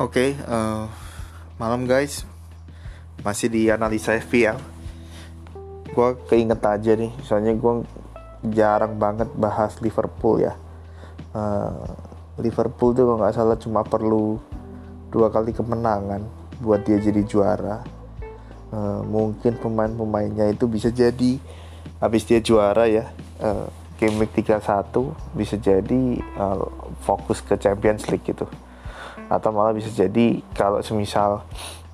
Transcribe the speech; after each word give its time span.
Oke, 0.00 0.32
uh, 0.48 0.88
malam 1.60 1.84
guys, 1.84 2.24
masih 3.20 3.52
di 3.52 3.68
analisa 3.68 4.16
FPL. 4.16 4.56
Gue 5.92 6.16
keinget 6.24 6.56
aja 6.64 6.96
nih, 6.96 7.12
soalnya 7.20 7.52
gue 7.52 7.84
jarang 8.48 8.96
banget 8.96 9.28
bahas 9.36 9.76
Liverpool 9.84 10.40
ya. 10.40 10.56
Uh, 11.36 11.84
Liverpool 12.40 12.96
tuh 12.96 13.12
kalau 13.12 13.20
nggak 13.20 13.36
salah 13.36 13.60
cuma 13.60 13.84
perlu 13.84 14.40
dua 15.12 15.28
kali 15.28 15.52
kemenangan 15.52 16.24
buat 16.64 16.80
dia 16.80 16.96
jadi 16.96 17.20
juara. 17.20 17.84
Uh, 18.72 19.04
mungkin 19.04 19.60
pemain-pemainnya 19.60 20.48
itu 20.48 20.64
bisa 20.64 20.88
jadi 20.88 21.36
habis 22.00 22.24
dia 22.24 22.40
juara 22.40 22.88
ya. 22.88 23.12
Uh, 23.36 23.68
game 24.00 24.16
week 24.16 24.32
31 24.32 24.64
bisa 25.36 25.60
jadi 25.60 26.00
uh, 26.40 26.88
fokus 27.04 27.44
ke 27.44 27.52
Champions 27.60 28.08
League 28.08 28.24
gitu 28.24 28.48
atau 29.30 29.54
malah 29.54 29.70
bisa 29.70 29.86
jadi 29.94 30.42
kalau 30.50 30.82
semisal 30.82 31.46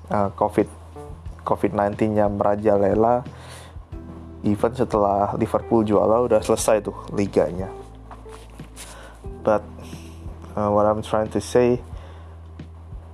uh, 0.09 0.29
covid 0.33 0.65
covid-19 1.45 2.17
nya 2.17 2.25
merajalela 2.25 3.21
even 4.41 4.73
setelah 4.73 5.37
Liverpool 5.37 5.85
juara 5.85 6.19
udah 6.25 6.41
selesai 6.41 6.81
tuh 6.81 6.97
liganya. 7.13 7.69
But 9.45 9.63
uh, 10.57 10.73
what 10.73 10.89
I'm 10.89 11.05
trying 11.05 11.31
to 11.37 11.39
say 11.39 11.79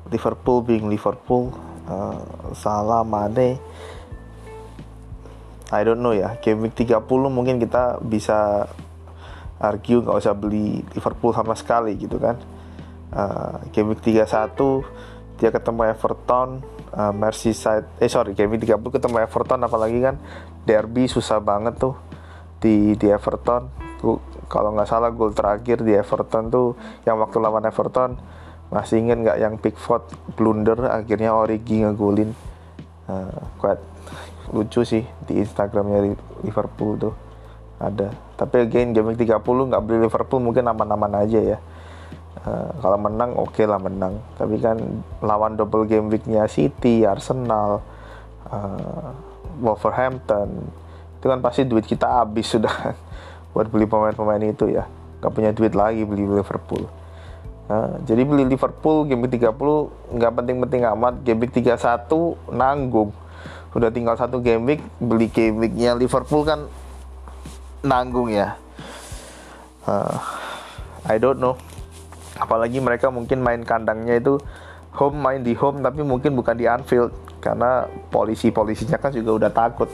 Liverpool 0.10 0.64
being 0.64 0.88
Liverpool 0.88 1.54
uh, 1.86 2.24
Salah 2.56 3.04
Mane 3.04 3.60
I 5.74 5.82
don't 5.82 6.00
know 6.00 6.16
ya. 6.16 6.38
Game 6.40 6.64
week 6.64 6.80
30 6.80 7.02
mungkin 7.28 7.58
kita 7.58 8.00
bisa 8.00 8.70
argue 9.58 10.00
nggak 10.00 10.18
usah 10.22 10.34
beli 10.38 10.86
Liverpool 10.96 11.34
sama 11.36 11.58
sekali 11.58 11.96
gitu 11.98 12.20
kan 12.20 12.53
uh, 13.14 13.62
game 13.70 13.94
week 13.94 14.02
31 14.02 14.58
dia 15.38 15.50
ketemu 15.50 15.82
Everton 15.94 16.62
uh, 16.94 17.14
Merseyside 17.14 17.88
eh 18.02 18.10
sorry 18.10 18.34
game 18.34 18.58
week 18.58 18.66
30 18.66 18.82
ketemu 18.82 19.16
Everton 19.24 19.60
apalagi 19.64 20.00
kan 20.02 20.16
derby 20.64 21.08
susah 21.08 21.40
banget 21.44 21.78
tuh 21.80 21.96
di 22.64 22.96
di 22.96 23.12
Everton. 23.12 23.68
Kalau 24.48 24.70
nggak 24.76 24.88
salah 24.88 25.12
gol 25.12 25.36
terakhir 25.36 25.84
di 25.84 25.92
Everton 25.96 26.48
tuh 26.48 26.80
yang 27.04 27.20
waktu 27.20 27.38
lawan 27.44 27.68
Everton 27.68 28.16
masih 28.72 29.04
ingin 29.04 29.28
nggak 29.28 29.38
yang 29.38 29.54
Pickford 29.60 30.08
blunder 30.40 30.88
akhirnya 30.88 31.36
Origi 31.36 31.84
ngegolin. 31.84 32.32
Uh, 33.04 33.44
quite 33.60 33.84
lucu 34.56 34.88
sih 34.88 35.04
di 35.28 35.44
Instagramnya 35.44 36.16
Liverpool 36.48 36.96
tuh. 36.96 37.14
Ada. 37.84 38.16
Tapi 38.40 38.64
again 38.64 38.96
game 38.96 39.12
week 39.12 39.20
30 39.20 39.44
nggak 39.44 39.84
beli 39.84 40.08
Liverpool 40.08 40.40
mungkin 40.40 40.64
aman-aman 40.72 41.28
aja 41.28 41.40
ya 41.44 41.60
Uh, 42.44 42.76
kalau 42.84 43.00
menang 43.00 43.32
oke 43.40 43.56
okay 43.56 43.64
lah 43.64 43.80
menang. 43.80 44.20
Tapi 44.36 44.60
kan 44.60 44.76
lawan 45.24 45.56
double 45.56 45.88
game 45.88 46.12
weeknya 46.12 46.44
City, 46.52 47.08
Arsenal, 47.08 47.80
uh, 48.52 49.16
Wolverhampton 49.64 50.68
itu 51.24 51.32
kan 51.32 51.40
pasti 51.40 51.64
duit 51.64 51.88
kita 51.88 52.20
habis 52.20 52.52
sudah 52.52 52.92
buat 53.56 53.72
beli 53.72 53.88
pemain-pemain 53.88 54.44
itu 54.44 54.68
ya. 54.68 54.84
Nggak 55.24 55.32
punya 55.32 55.52
duit 55.56 55.72
lagi 55.72 56.04
beli 56.04 56.28
Liverpool. 56.28 56.84
Uh, 57.72 57.96
jadi 58.04 58.28
beli 58.28 58.44
Liverpool 58.44 59.08
game 59.08 59.24
week 59.24 59.40
30 59.40 60.20
nggak 60.20 60.32
penting-penting 60.36 60.84
amat. 60.84 61.24
Game 61.24 61.40
week 61.48 61.56
31 61.56 61.80
nanggung. 62.52 63.16
Udah 63.72 63.88
tinggal 63.88 64.20
satu 64.20 64.44
game 64.44 64.68
week 64.68 64.84
beli 65.00 65.32
game 65.32 65.64
weeknya 65.64 65.96
Liverpool 65.96 66.44
kan 66.44 66.68
nanggung 67.80 68.28
ya. 68.28 68.60
Uh, 69.88 70.20
I 71.08 71.16
don't 71.16 71.40
know 71.40 71.56
apalagi 72.38 72.82
mereka 72.82 73.14
mungkin 73.14 73.42
main 73.46 73.62
kandangnya 73.62 74.18
itu 74.18 74.42
home 74.94 75.18
main 75.18 75.42
di 75.42 75.58
home 75.58 75.82
tapi 75.82 76.06
mungkin 76.06 76.38
bukan 76.38 76.56
di 76.58 76.66
Anfield. 76.70 77.14
Karena 77.44 77.84
polisi-polisinya 78.08 78.96
kan 79.02 79.12
juga 79.12 79.36
udah 79.36 79.52
takut 79.52 79.90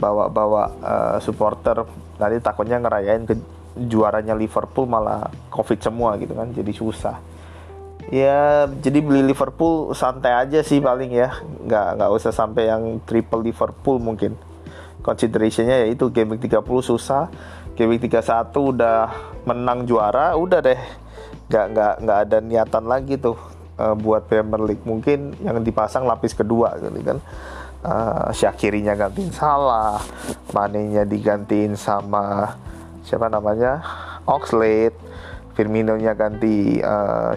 bawa-bawa 0.00 0.62
uh, 0.80 1.18
supporter. 1.20 1.84
Nanti 2.16 2.40
takutnya 2.40 2.80
ngerayain 2.80 3.28
ke 3.28 3.34
juaranya 3.74 4.38
Liverpool 4.38 4.86
malah 4.86 5.28
covid 5.50 5.82
semua 5.82 6.14
gitu 6.16 6.32
kan 6.32 6.54
jadi 6.54 6.72
susah. 6.72 7.16
Ya 8.12 8.68
jadi 8.68 9.00
beli 9.00 9.24
Liverpool 9.32 9.92
santai 9.92 10.32
aja 10.32 10.64
sih 10.64 10.80
paling 10.80 11.12
ya. 11.12 11.36
Nggak 11.42 11.86
nggak 12.00 12.10
usah 12.16 12.32
sampai 12.32 12.70
yang 12.70 13.02
triple 13.04 13.44
Liverpool 13.44 14.00
mungkin. 14.00 14.38
Considerationnya 15.04 15.84
yaitu 15.84 16.08
game 16.08 16.32
week 16.32 16.48
30 16.48 16.64
susah 16.80 17.28
game 17.74 17.98
week 17.98 18.06
31 18.06 18.54
udah 18.54 18.98
menang 19.44 19.84
juara 19.84 20.38
udah 20.38 20.62
deh 20.62 20.80
nggak 21.48 21.66
nggak 21.74 21.94
nggak 22.04 22.18
ada 22.28 22.36
niatan 22.40 22.84
lagi 22.88 23.14
tuh 23.20 23.36
uh, 23.78 23.94
buat 23.96 24.26
Premier 24.28 24.62
League. 24.64 24.84
Mungkin 24.84 25.44
yang 25.44 25.60
dipasang 25.60 26.04
lapis 26.08 26.34
kedua 26.34 26.76
gitu 26.80 27.00
kan. 27.04 27.18
Uh, 27.84 28.32
Syakirinya 28.32 28.96
gantiin 28.96 29.28
salah 29.28 30.00
Manenya 30.56 31.04
digantiin 31.04 31.76
sama 31.76 32.56
siapa 33.04 33.28
namanya? 33.28 33.84
Oxlade. 34.24 34.96
Firmino-nya 35.54 36.18
ganti 36.18 36.82
uh, 36.82 37.30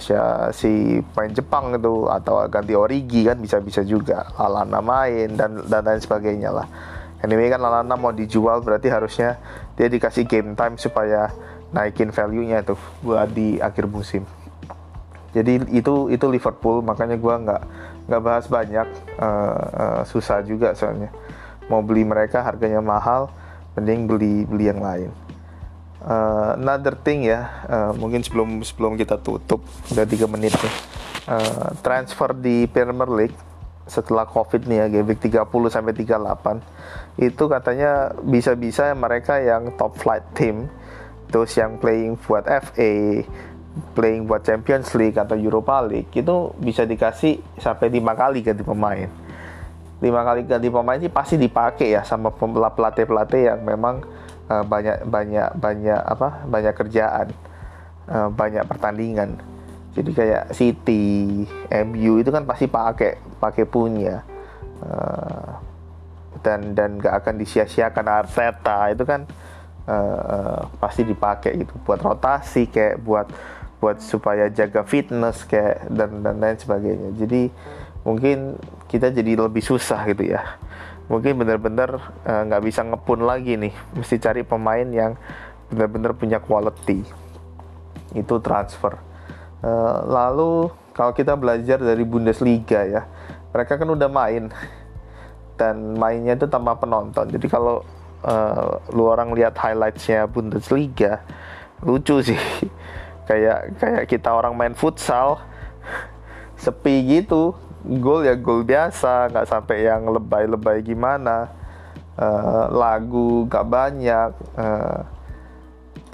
si 0.50 0.98
main 1.14 1.30
Jepang 1.38 1.78
itu 1.78 2.10
atau 2.10 2.50
ganti 2.50 2.74
Origi 2.74 3.22
kan 3.22 3.38
bisa-bisa 3.38 3.86
juga. 3.86 4.26
Lalana 4.42 4.82
main 4.82 5.38
dan 5.38 5.62
dan 5.70 5.86
lain 5.86 6.02
sebagainya 6.02 6.50
lah. 6.50 6.66
Anyway 7.22 7.46
kan 7.54 7.62
Lalana 7.62 7.94
mau 7.94 8.10
dijual 8.10 8.66
berarti 8.66 8.90
harusnya 8.90 9.38
dia 9.78 9.86
dikasih 9.86 10.26
game 10.26 10.58
time 10.58 10.82
supaya 10.82 11.30
naikin 11.72 12.12
value-nya 12.12 12.64
tuh 12.64 12.80
buat 13.04 13.28
di 13.32 13.60
akhir 13.60 13.88
musim. 13.88 14.24
Jadi 15.36 15.60
itu 15.76 16.08
itu 16.10 16.26
Liverpool 16.32 16.82
makanya 16.82 17.20
gue 17.20 17.36
nggak 17.46 17.62
nggak 18.08 18.22
bahas 18.24 18.46
banyak 18.48 18.88
uh, 19.20 19.62
uh, 19.76 20.02
susah 20.08 20.40
juga 20.42 20.72
soalnya 20.72 21.12
mau 21.68 21.84
beli 21.84 22.08
mereka 22.08 22.40
harganya 22.40 22.80
mahal 22.80 23.28
mending 23.76 24.08
beli 24.08 24.36
beli 24.48 24.72
yang 24.72 24.80
lain. 24.80 25.12
Uh, 26.08 26.56
another 26.56 26.96
thing 26.96 27.28
ya 27.28 27.68
uh, 27.68 27.92
mungkin 27.92 28.24
sebelum 28.24 28.64
sebelum 28.64 28.96
kita 28.96 29.20
tutup 29.20 29.60
udah 29.92 30.06
tiga 30.08 30.24
menit 30.30 30.56
nih 30.56 30.76
uh, 31.28 31.76
transfer 31.84 32.32
di 32.32 32.64
Premier 32.72 33.12
League 33.12 33.36
setelah 33.88 34.24
Covid 34.28 34.68
nih 34.68 34.84
ya 34.84 34.86
game 35.00 35.16
30 35.16 35.48
sampai 35.72 35.94
38 35.96 37.24
itu 37.24 37.44
katanya 37.48 38.14
bisa-bisa 38.20 38.92
mereka 38.94 39.40
yang 39.40 39.74
top 39.76 39.96
flight 40.00 40.24
team 40.36 40.68
terus 41.28 41.52
yang 41.60 41.76
playing 41.80 42.16
buat 42.24 42.48
FA 42.48 43.24
playing 43.94 44.26
buat 44.26 44.42
Champions 44.42 44.90
League 44.98 45.18
atau 45.18 45.38
Europa 45.38 45.82
League 45.86 46.10
itu 46.10 46.36
bisa 46.58 46.84
dikasih 46.84 47.38
sampai 47.62 47.94
lima 47.94 48.18
kali 48.18 48.42
ganti 48.42 48.66
pemain. 48.66 49.10
Lima 50.02 50.22
kali 50.26 50.46
ganti 50.46 50.70
pemain 50.70 50.98
sih 50.98 51.12
pasti 51.14 51.36
dipakai 51.38 51.94
ya 51.94 52.02
sama 52.02 52.34
pelatih 52.34 53.06
pelatih 53.06 53.54
yang 53.54 53.60
memang 53.62 54.02
uh, 54.50 54.64
banyak 54.66 55.06
banyak 55.06 55.50
banyak 55.58 56.00
apa 56.02 56.46
banyak 56.46 56.74
kerjaan 56.74 57.28
uh, 58.10 58.30
banyak 58.34 58.66
pertandingan. 58.66 59.38
Jadi 59.98 60.14
kayak 60.14 60.54
City, 60.54 61.42
MU 61.74 62.22
itu 62.22 62.30
kan 62.30 62.46
pasti 62.46 62.70
pakai 62.70 63.18
pakai 63.42 63.66
punya 63.66 64.22
uh, 64.86 65.58
dan 66.46 66.78
dan 66.78 67.02
gak 67.02 67.26
akan 67.26 67.42
disia-siakan 67.42 68.06
Arteta 68.06 68.94
itu 68.94 69.04
kan 69.10 69.26
uh, 69.88 70.68
pasti 70.78 71.08
dipakai 71.08 71.66
gitu 71.66 71.74
buat 71.88 72.00
rotasi 72.04 72.68
kayak 72.70 73.02
buat 73.02 73.28
buat 73.78 74.02
supaya 74.02 74.50
jaga 74.50 74.82
fitness 74.82 75.46
kayak 75.46 75.88
dan 75.94 76.26
dan 76.26 76.42
lain 76.42 76.58
sebagainya. 76.58 77.10
Jadi 77.14 77.50
mungkin 78.02 78.58
kita 78.90 79.14
jadi 79.14 79.38
lebih 79.38 79.62
susah 79.62 80.02
gitu 80.10 80.34
ya. 80.34 80.58
Mungkin 81.08 81.40
benar-benar 81.40 82.04
eh, 82.28 82.42
nggak 82.52 82.62
uh, 82.62 82.66
bisa 82.66 82.84
ngepun 82.84 83.24
lagi 83.24 83.56
nih. 83.56 83.72
Mesti 83.96 84.20
cari 84.20 84.42
pemain 84.44 84.84
yang 84.84 85.16
benar-benar 85.72 86.18
punya 86.18 86.42
quality. 86.42 87.06
Itu 88.18 88.42
transfer. 88.44 88.98
Uh, 89.62 90.04
lalu 90.10 90.74
kalau 90.92 91.14
kita 91.14 91.38
belajar 91.38 91.82
dari 91.82 92.02
Bundesliga 92.06 92.86
ya 92.86 93.02
mereka 93.54 93.78
kan 93.78 93.88
udah 93.88 94.10
main. 94.10 94.50
Dan 95.58 95.98
mainnya 95.98 96.38
itu 96.38 96.46
tanpa 96.46 96.78
penonton. 96.78 97.30
Jadi 97.34 97.46
kalau 97.50 97.82
uh, 98.24 98.82
lu 98.94 99.06
orang 99.06 99.34
lihat 99.36 99.58
highlightsnya 99.58 100.26
Bundesliga 100.30 101.22
lucu 101.84 102.24
sih. 102.24 102.40
Kayak 103.28 103.76
kayak 103.76 104.06
kita 104.08 104.32
orang 104.32 104.56
main 104.56 104.72
futsal 104.72 105.44
sepi 106.64 107.04
gitu. 107.04 107.52
Gol 107.84 108.24
ya 108.24 108.40
gol 108.40 108.64
biasa 108.64 109.28
nggak 109.28 109.52
sampai 109.52 109.84
yang 109.84 110.08
lebay-lebay 110.08 110.80
gimana. 110.80 111.52
Uh, 112.16 112.72
lagu 112.72 113.44
nggak 113.52 113.68
banyak. 113.68 114.32
Uh, 114.56 115.04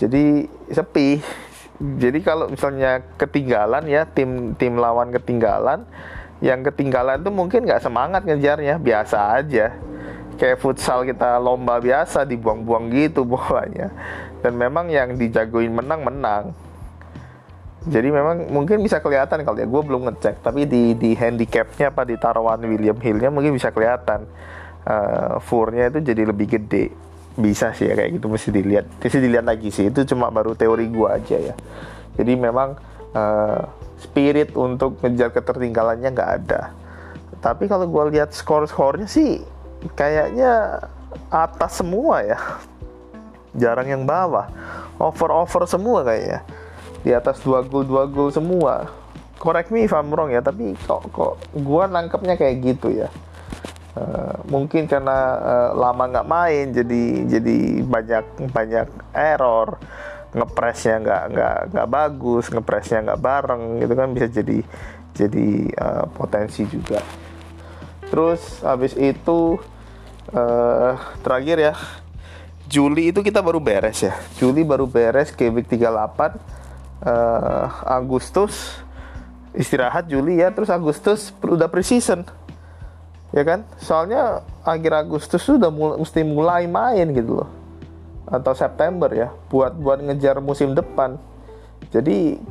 jadi 0.02 0.50
sepi. 0.74 1.22
Jadi 1.78 2.20
kalau 2.26 2.50
misalnya 2.50 3.06
ketinggalan 3.14 3.86
ya 3.86 4.10
tim 4.10 4.58
tim 4.58 4.82
lawan 4.82 5.14
ketinggalan 5.14 5.86
yang 6.42 6.66
ketinggalan 6.66 7.22
tuh 7.22 7.30
mungkin 7.30 7.62
nggak 7.62 7.84
semangat 7.86 8.26
ngejarnya 8.26 8.82
biasa 8.82 9.38
aja 9.38 9.70
kayak 10.38 10.58
futsal 10.60 11.06
kita 11.06 11.38
lomba 11.40 11.80
biasa 11.80 12.26
dibuang-buang 12.28 12.92
gitu 12.94 13.26
bolanya. 13.32 13.94
Dan 14.44 14.60
memang 14.60 14.92
yang 14.92 15.16
dijagoin 15.16 15.72
menang 15.72 16.02
menang. 16.04 16.44
Jadi 17.84 18.16
memang 18.16 18.48
mungkin 18.48 18.80
bisa 18.80 19.04
kelihatan 19.04 19.44
kalau 19.44 19.60
ya 19.60 19.68
gue 19.68 19.82
belum 19.84 20.02
ngecek. 20.08 20.40
Tapi 20.40 20.68
di 20.68 20.96
di 20.96 21.16
handicapnya 21.16 21.92
apa 21.92 22.08
di 22.08 22.16
taruhan 22.16 22.64
William 22.64 22.96
Hillnya 22.96 23.28
mungkin 23.32 23.56
bisa 23.56 23.72
kelihatan. 23.76 24.28
Uh, 24.84 25.40
furnya 25.40 25.88
itu 25.88 26.04
jadi 26.04 26.28
lebih 26.28 26.60
gede. 26.60 26.92
Bisa 27.34 27.72
sih 27.72 27.88
ya 27.88 27.96
kayak 27.96 28.20
gitu 28.20 28.28
mesti 28.32 28.50
dilihat. 28.52 28.86
Mesti 29.00 29.20
dilihat 29.20 29.46
lagi 29.48 29.68
sih 29.72 29.92
itu 29.92 30.04
cuma 30.08 30.32
baru 30.32 30.56
teori 30.56 30.88
gue 30.92 31.08
aja 31.08 31.38
ya. 31.52 31.56
Jadi 32.16 32.34
memang 32.40 32.76
uh, 33.16 33.64
spirit 34.00 34.56
untuk 34.56 35.00
ngejar 35.04 35.32
ketertinggalannya 35.32 36.10
nggak 36.12 36.32
ada. 36.44 36.62
Tapi 37.44 37.68
kalau 37.68 37.88
gue 37.88 38.16
lihat 38.16 38.32
skor-skornya 38.32 39.08
sih 39.08 39.44
kayaknya 39.92 40.80
atas 41.28 41.84
semua 41.84 42.24
ya. 42.24 42.40
Jarang 43.54 43.86
yang 43.86 44.04
bawah. 44.08 44.50
Over-over 44.98 45.68
semua 45.70 46.02
kayaknya. 46.02 46.42
Di 47.04 47.12
atas 47.12 47.44
dua 47.44 47.62
gol 47.62 47.84
dua 47.84 48.08
gol 48.08 48.32
semua. 48.32 48.88
Correct 49.38 49.76
me 49.76 49.84
if 49.84 49.92
I'm 49.92 50.08
wrong 50.08 50.32
ya 50.32 50.40
tapi 50.40 50.72
kok 50.88 51.12
kok 51.12 51.36
gua 51.52 51.84
nangkepnya 51.92 52.40
kayak 52.40 52.64
gitu 52.64 52.96
ya. 52.96 53.12
Uh, 53.94 54.40
mungkin 54.50 54.90
karena 54.90 55.38
uh, 55.38 55.70
lama 55.78 56.10
nggak 56.10 56.30
main 56.32 56.66
jadi 56.74 57.04
jadi 57.28 57.58
banyak 57.84 58.26
banyak 58.56 58.88
error. 59.14 59.78
Ngepresnya 60.34 60.98
nggak 60.98 61.24
nggak 61.30 61.58
nggak 61.76 61.88
bagus 61.92 62.50
ngepresnya 62.50 63.06
nggak 63.06 63.22
bareng 63.22 63.64
gitu 63.86 63.94
kan 63.94 64.10
bisa 64.18 64.28
jadi 64.34 64.58
jadi 65.14 65.48
uh, 65.78 66.06
potensi 66.10 66.66
juga. 66.66 67.04
Terus 68.10 68.64
habis 68.66 68.98
itu 68.98 69.62
uh, 70.34 70.94
terakhir 71.22 71.58
ya. 71.62 71.74
Juli 72.68 73.14
itu 73.14 73.22
kita 73.22 73.40
baru 73.40 73.62
beres 73.62 74.02
ya. 74.02 74.18
Juli 74.42 74.66
baru 74.66 74.90
beres 74.90 75.30
ke 75.30 75.48
week 75.54 75.70
38 75.70 75.86
uh, 77.06 77.66
Agustus 77.86 78.82
istirahat 79.54 80.10
Juli 80.10 80.42
ya 80.42 80.50
terus 80.50 80.74
Agustus 80.74 81.30
udah 81.46 81.70
preseason. 81.70 82.26
Ya 83.34 83.42
kan? 83.46 83.66
Soalnya 83.82 84.46
akhir 84.62 84.94
Agustus 85.06 85.42
sudah 85.42 85.74
mulai, 85.74 85.98
mesti 86.02 86.22
mulai 86.22 86.64
main 86.70 87.10
gitu 87.14 87.42
loh. 87.42 87.50
Atau 88.30 88.54
September 88.58 89.10
ya 89.14 89.30
buat 89.50 89.74
buat 89.78 90.02
ngejar 90.02 90.42
musim 90.42 90.74
depan. 90.74 91.18
Jadi 91.94 92.42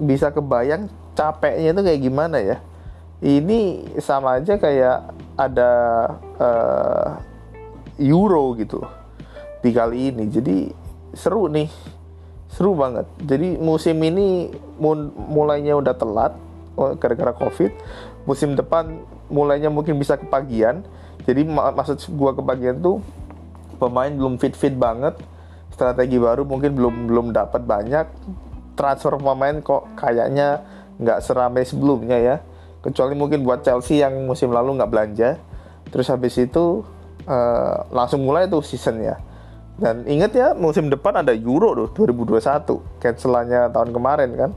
bisa 0.00 0.32
kebayang 0.32 0.88
capeknya 1.12 1.76
itu 1.76 1.82
kayak 1.84 2.00
gimana 2.00 2.36
ya. 2.40 2.56
Ini 3.24 3.92
sama 4.04 4.36
aja 4.40 4.60
kayak 4.60 5.23
ada 5.34 5.72
uh, 6.38 7.08
Euro 7.98 8.54
gitu 8.58 8.82
di 9.62 9.70
kali 9.70 10.12
ini 10.12 10.28
jadi 10.28 10.70
seru 11.14 11.46
nih 11.48 11.70
seru 12.54 12.78
banget. 12.78 13.10
Jadi 13.18 13.58
musim 13.58 13.98
ini 14.06 14.46
mulainya 15.26 15.74
udah 15.74 15.94
telat 15.98 16.32
oh, 16.78 16.94
gara-gara 16.94 17.34
covid. 17.34 17.74
Musim 18.30 18.54
depan 18.54 19.02
mulainya 19.26 19.74
mungkin 19.74 19.98
bisa 19.98 20.14
kepagian. 20.14 20.86
Jadi 21.26 21.42
mak 21.42 21.74
maksud 21.74 21.98
gua 22.14 22.30
kepagian 22.30 22.78
tuh 22.78 23.02
pemain 23.82 24.10
belum 24.14 24.38
fit 24.38 24.54
fit 24.54 24.74
banget. 24.78 25.18
Strategi 25.74 26.14
baru 26.14 26.46
mungkin 26.46 26.78
belum 26.78 27.10
belum 27.10 27.26
dapat 27.34 27.66
banyak. 27.66 28.06
Transfer 28.78 29.18
pemain 29.18 29.58
kok 29.58 29.90
kayaknya 29.98 30.62
nggak 31.02 31.18
seramai 31.26 31.66
sebelumnya 31.66 32.18
ya. 32.22 32.36
Kecuali 32.84 33.16
mungkin 33.16 33.40
buat 33.40 33.64
Chelsea 33.64 34.04
yang 34.04 34.28
musim 34.28 34.52
lalu 34.52 34.76
nggak 34.76 34.92
belanja. 34.92 35.40
Terus 35.88 36.12
habis 36.12 36.36
itu 36.36 36.84
uh, 37.24 37.76
langsung 37.88 38.20
mulai 38.20 38.44
tuh 38.44 38.60
seasonnya 38.60 39.16
dan 39.74 40.06
ingat 40.06 40.30
ya 40.38 40.48
musim 40.54 40.86
depan 40.86 41.18
ada 41.18 41.34
Euro 41.34 41.74
tuh 41.90 42.06
2021 42.06 43.02
cancelannya 43.02 43.74
tahun 43.74 43.90
kemarin 43.90 44.30
kan. 44.38 44.50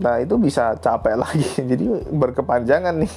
Nah 0.00 0.14
itu 0.20 0.40
bisa 0.40 0.72
capek 0.80 1.16
lagi. 1.24 1.50
Jadi 1.60 1.84
berkepanjangan 2.08 2.96
nih 2.96 3.14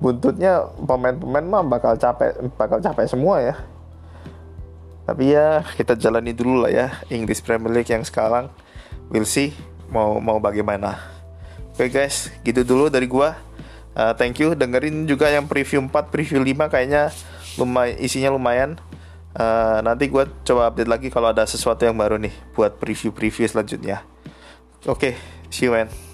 buntutnya 0.00 0.64
pemain-pemain 0.80 1.44
mah 1.44 1.64
bakal 1.68 2.00
capek 2.00 2.32
bakal 2.56 2.80
capek 2.80 3.04
semua 3.04 3.44
ya. 3.44 3.54
Tapi 5.04 5.36
ya 5.36 5.60
kita 5.76 5.98
jalani 6.00 6.32
dulu 6.32 6.64
lah 6.64 6.72
ya 6.72 6.86
English 7.12 7.44
Premier 7.44 7.76
League 7.76 7.92
yang 7.92 8.04
sekarang. 8.04 8.48
We'll 9.12 9.28
see 9.28 9.52
mau 9.92 10.16
mau 10.16 10.40
bagaimana. 10.40 10.96
Oke 11.76 11.88
okay 11.88 12.08
guys, 12.08 12.32
gitu 12.44 12.64
dulu 12.64 12.88
dari 12.88 13.08
gua. 13.08 13.36
Uh, 13.90 14.14
thank 14.14 14.38
you 14.38 14.54
dengerin 14.54 15.04
juga 15.04 15.28
yang 15.28 15.50
preview 15.50 15.82
4, 15.82 15.90
preview 16.14 16.38
5 16.38 16.70
kayaknya 16.70 17.10
lumayan 17.58 17.96
isinya 17.98 18.30
lumayan. 18.30 18.78
Uh, 19.30 19.78
nanti 19.86 20.10
gue 20.10 20.26
coba 20.42 20.70
update 20.74 20.90
lagi 20.90 21.08
kalau 21.10 21.30
ada 21.30 21.46
sesuatu 21.46 21.86
yang 21.86 21.94
baru 21.94 22.18
nih 22.18 22.34
buat 22.54 22.78
preview-preview 22.82 23.46
selanjutnya. 23.46 24.02
Oke, 24.90 25.14
okay, 25.14 25.14
see 25.54 25.70
you 25.70 25.74
man. 25.74 26.09